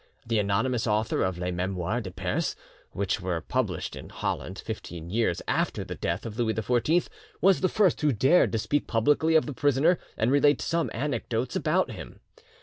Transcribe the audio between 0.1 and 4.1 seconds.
The anonymous author of 'Les Memoires de Perse', which were published in